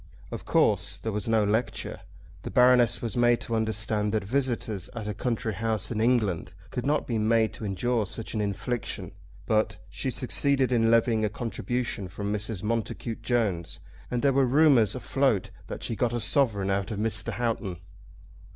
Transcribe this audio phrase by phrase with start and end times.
[0.31, 1.99] Of course there was no lecture.
[2.41, 6.87] The Baroness was made to understand that visitors at a country house in England could
[6.87, 9.11] not be made to endure such an infliction;
[9.45, 12.63] but she succeeded in levying a contribution from Mrs.
[12.63, 13.79] Montacute Jones,
[14.09, 17.33] and there were rumours afloat that she got a sovereign out of Mr.
[17.33, 17.77] Houghton.